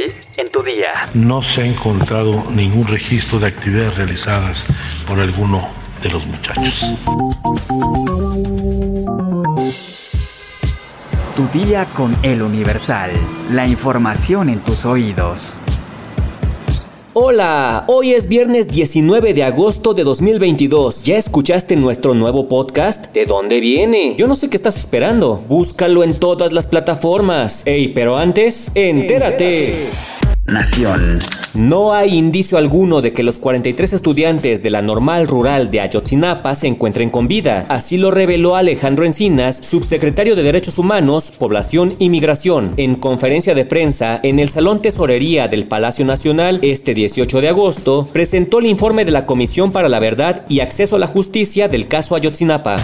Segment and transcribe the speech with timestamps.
[0.00, 1.08] hoy en tu día.
[1.14, 4.66] No se ha encontrado ningún registro de actividades realizadas
[5.06, 5.68] por alguno
[6.02, 6.84] de los muchachos.
[11.36, 13.10] Tu día con el Universal.
[13.50, 15.58] La información en tus oídos.
[17.12, 21.02] Hola, hoy es viernes 19 de agosto de 2022.
[21.02, 23.12] ¿Ya escuchaste nuestro nuevo podcast?
[23.12, 24.14] ¿De dónde viene?
[24.16, 25.42] Yo no sé qué estás esperando.
[25.48, 27.66] Búscalo en todas las plataformas.
[27.66, 29.88] Ey, pero antes, entérate.
[30.50, 31.18] Nación.
[31.54, 36.54] No hay indicio alguno de que los 43 estudiantes de la normal rural de Ayotzinapa
[36.54, 37.66] se encuentren con vida.
[37.68, 43.64] Así lo reveló Alejandro Encinas, subsecretario de Derechos Humanos, Población y Migración, en conferencia de
[43.64, 49.04] prensa en el Salón Tesorería del Palacio Nacional este 18 de agosto, presentó el informe
[49.04, 52.76] de la Comisión para la Verdad y Acceso a la Justicia del caso Ayotzinapa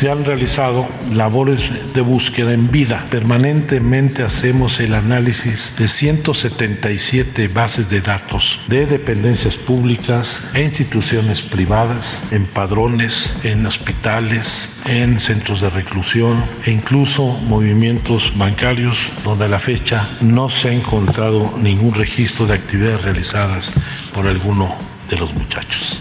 [0.00, 3.06] se han realizado labores de búsqueda en vida.
[3.10, 12.22] Permanentemente hacemos el análisis de 177 bases de datos de dependencias públicas e instituciones privadas,
[12.30, 19.58] en padrones, en hospitales, en centros de reclusión e incluso movimientos bancarios donde a la
[19.58, 23.70] fecha no se ha encontrado ningún registro de actividades realizadas
[24.14, 24.74] por alguno
[25.10, 25.98] de los muchachos.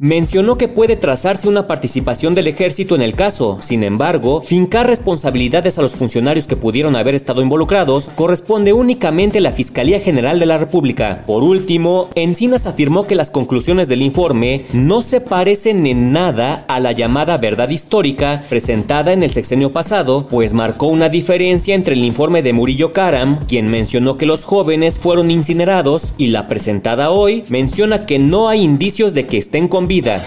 [0.00, 5.76] Mencionó que puede trazarse una participación del ejército en el caso, sin embargo, fincar responsabilidades
[5.76, 10.46] a los funcionarios que pudieron haber estado involucrados corresponde únicamente a la Fiscalía General de
[10.46, 11.24] la República.
[11.26, 16.78] Por último, Encinas afirmó que las conclusiones del informe no se parecen en nada a
[16.78, 22.04] la llamada verdad histórica presentada en el sexenio pasado, pues marcó una diferencia entre el
[22.04, 27.42] informe de Murillo Karam, quien mencionó que los jóvenes fueron incinerados, y la presentada hoy
[27.48, 30.22] menciona que no hay indicios de que estén vida.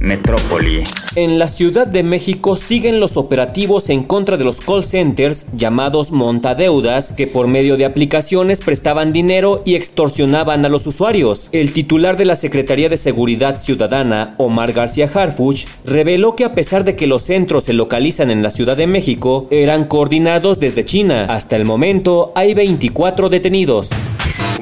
[0.00, 0.82] Metrópoli.
[1.14, 6.12] En la Ciudad de México siguen los operativos en contra de los call centers llamados
[6.12, 11.48] montadeudas que por medio de aplicaciones prestaban dinero y extorsionaban a los usuarios.
[11.52, 16.84] El titular de la Secretaría de Seguridad Ciudadana, Omar García Harfuch, reveló que a pesar
[16.84, 21.26] de que los centros se localizan en la Ciudad de México, eran coordinados desde China.
[21.28, 23.90] Hasta el momento hay 24 detenidos.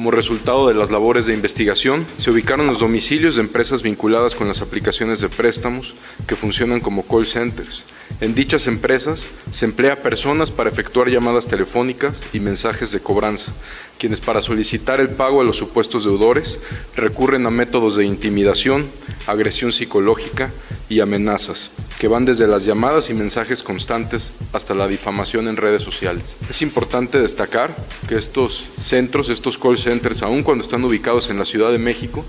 [0.04, 4.46] Como resultado de las labores de investigación, se ubicaron los domicilios de empresas vinculadas con
[4.46, 5.94] las aplicaciones de préstamos
[6.26, 7.84] que funcionan como call centers.
[8.20, 13.54] En dichas empresas se emplea personas para efectuar llamadas telefónicas y mensajes de cobranza,
[13.98, 16.60] quienes para solicitar el pago a los supuestos deudores
[16.94, 18.86] recurren a métodos de intimidación,
[19.26, 20.52] agresión psicológica
[20.88, 25.82] y amenazas, que van desde las llamadas y mensajes constantes hasta la difamación en redes
[25.82, 26.36] sociales.
[26.48, 27.74] Es importante destacar
[28.08, 32.24] que estos centros, estos call centers, aun cuando están ubicados en la Ciudad de México,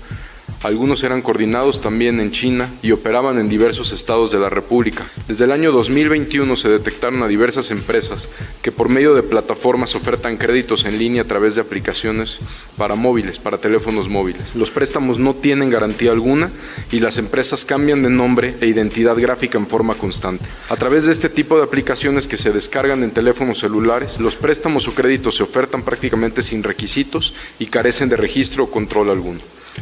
[0.66, 5.06] algunos eran coordinados también en China y operaban en diversos estados de la República.
[5.28, 8.28] Desde el año 2021 se detectaron a diversas empresas
[8.62, 12.38] que por medio de plataformas ofertan créditos en línea a través de aplicaciones
[12.76, 14.56] para móviles, para teléfonos móviles.
[14.56, 16.50] Los préstamos no tienen garantía alguna
[16.90, 20.44] y las empresas cambian de nombre e identidad gráfica en forma constante.
[20.68, 24.88] A través de este tipo de aplicaciones que se descargan en teléfonos celulares, los préstamos
[24.88, 29.38] o créditos se ofertan prácticamente sin requisitos y carecen de registro o control alguno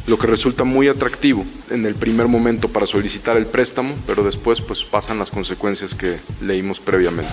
[0.06, 4.60] lo que resulta muy atractivo en el primer momento para solicitar el préstamo, pero después
[4.60, 7.32] pues pasan las consecuencias que leímos previamente.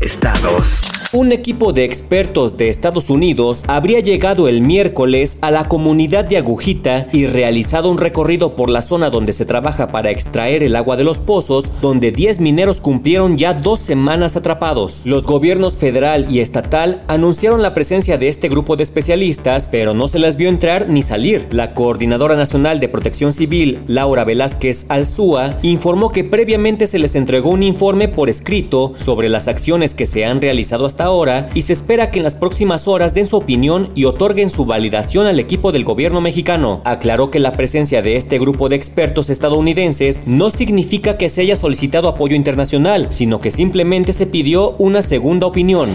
[0.00, 0.80] Estados.
[1.14, 6.38] Un equipo de expertos de Estados Unidos habría llegado el miércoles a la comunidad de
[6.38, 10.96] Agujita y realizado un recorrido por la zona donde se trabaja para extraer el agua
[10.96, 15.02] de los pozos, donde 10 mineros cumplieron ya dos semanas atrapados.
[15.04, 20.08] Los gobiernos federal y estatal anunciaron la presencia de este grupo de especialistas, pero no
[20.08, 21.46] se las vio entrar ni salir.
[21.50, 27.50] La Coordinadora Nacional de Protección Civil, Laura Velázquez Alzúa, informó que previamente se les entregó
[27.50, 31.72] un informe por escrito sobre las acciones que se han realizado hasta ahora y se
[31.72, 35.72] espera que en las próximas horas den su opinión y otorguen su validación al equipo
[35.72, 36.80] del gobierno mexicano.
[36.84, 41.56] Aclaró que la presencia de este grupo de expertos estadounidenses no significa que se haya
[41.56, 45.90] solicitado apoyo internacional, sino que simplemente se pidió una segunda opinión.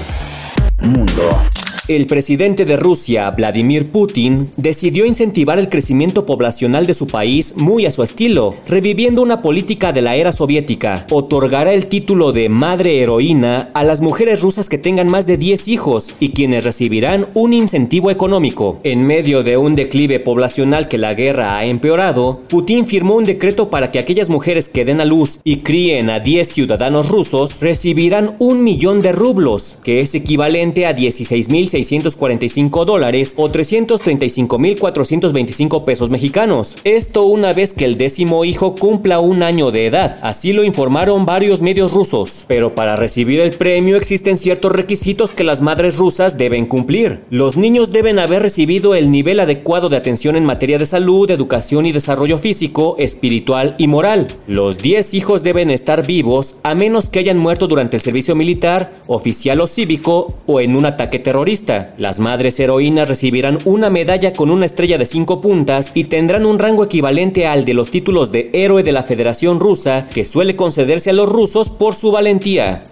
[1.88, 7.86] El presidente de Rusia, Vladimir Putin, decidió incentivar el crecimiento poblacional de su país muy
[7.86, 11.08] a su estilo, reviviendo una política de la era soviética.
[11.10, 15.70] Otorgará el título de madre heroína a las mujeres rusas que tengan más de 10
[15.70, 18.82] hijos y quienes recibirán un incentivo económico.
[18.84, 23.70] En medio de un declive poblacional que la guerra ha empeorado, Putin firmó un decreto
[23.70, 28.36] para que aquellas mujeres que den a luz y críen a 10 ciudadanos rusos recibirán
[28.40, 36.78] un millón de rublos, que es equivalente a 16.000 645 dólares o 335.425 pesos mexicanos.
[36.84, 40.18] Esto una vez que el décimo hijo cumpla un año de edad.
[40.24, 42.46] Así lo informaron varios medios rusos.
[42.48, 47.26] Pero para recibir el premio existen ciertos requisitos que las madres rusas deben cumplir.
[47.30, 51.86] Los niños deben haber recibido el nivel adecuado de atención en materia de salud, educación
[51.86, 54.28] y desarrollo físico, espiritual y moral.
[54.48, 58.94] Los 10 hijos deben estar vivos a menos que hayan muerto durante el servicio militar,
[59.08, 61.67] oficial o cívico o en un ataque terrorista.
[61.98, 66.60] Las madres heroínas recibirán una medalla con una estrella de 5 puntas y tendrán un
[66.60, 71.10] rango equivalente al de los títulos de héroe de la Federación Rusa que suele concederse
[71.10, 72.84] a los rusos por su valentía.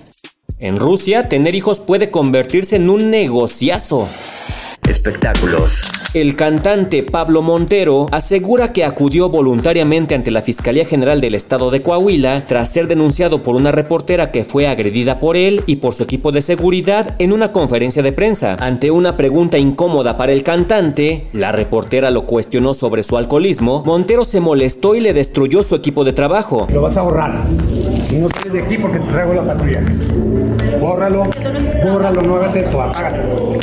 [0.59, 4.07] En Rusia, tener hijos puede convertirse en un negociazo.
[4.87, 5.89] Espectáculos.
[6.15, 11.81] El cantante Pablo Montero asegura que acudió voluntariamente ante la Fiscalía General del Estado de
[11.81, 16.03] Coahuila tras ser denunciado por una reportera que fue agredida por él y por su
[16.03, 18.55] equipo de seguridad en una conferencia de prensa.
[18.61, 24.23] Ante una pregunta incómoda para el cantante, la reportera lo cuestionó sobre su alcoholismo, Montero
[24.23, 26.65] se molestó y le destruyó su equipo de trabajo.
[26.71, 27.43] Lo vas a borrar.
[28.09, 29.83] Y no de aquí porque te traigo la patrulla.
[30.79, 31.25] Bórralo,
[31.83, 33.59] bórralo, no hagas eso, apágalo.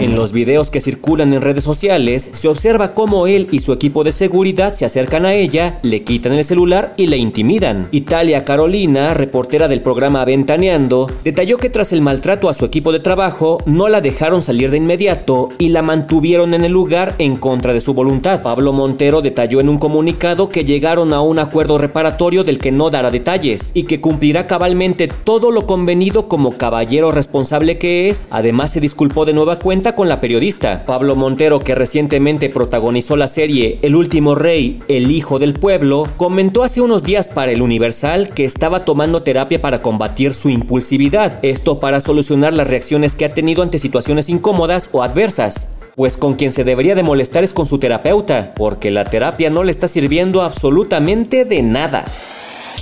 [0.00, 4.04] En los videos que circulan en redes sociales, se observa cómo él y su equipo
[4.04, 7.88] de seguridad se acercan a ella, le quitan el celular y le intimidan.
[7.92, 13.00] Italia Carolina, reportera del programa Ventaneando, detalló que tras el maltrato a su equipo de
[13.00, 17.74] trabajo, no la dejaron salir de inmediato y la mantuvieron en el lugar en contra
[17.74, 18.42] de su voluntad.
[18.42, 22.88] Pablo Montero detalló en un comunicado que llegaron a un acuerdo reparatorio del que no
[22.88, 27.41] dará detalles y que cumplirá cabalmente todo lo convenido como caballero responsable
[27.78, 30.84] que es, además se disculpó de nueva cuenta con la periodista.
[30.86, 36.62] Pablo Montero, que recientemente protagonizó la serie El último rey, el hijo del pueblo, comentó
[36.62, 41.80] hace unos días para el Universal que estaba tomando terapia para combatir su impulsividad, esto
[41.80, 45.76] para solucionar las reacciones que ha tenido ante situaciones incómodas o adversas.
[45.94, 49.62] Pues con quien se debería de molestar es con su terapeuta, porque la terapia no
[49.62, 52.04] le está sirviendo absolutamente de nada.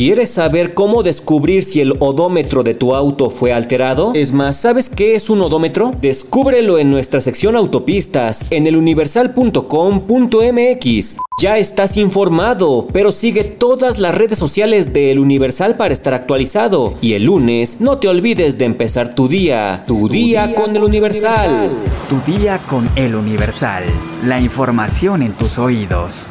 [0.00, 4.12] ¿Quieres saber cómo descubrir si el odómetro de tu auto fue alterado?
[4.14, 5.92] Es más, ¿sabes qué es un odómetro?
[6.00, 11.18] Descúbrelo en nuestra sección autopistas en eluniversal.com.mx.
[11.42, 16.94] Ya estás informado, pero sigue todas las redes sociales de El Universal para estar actualizado.
[17.02, 20.82] Y el lunes no te olvides de empezar tu día, tu, día, día, con El
[20.82, 21.68] Universal.
[22.08, 23.84] Tu día con El Universal.
[24.24, 26.30] La información en tus oídos.